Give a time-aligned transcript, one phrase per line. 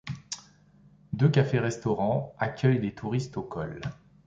[1.13, 3.79] Deux cafés-restaurants accueillent les touristes au col.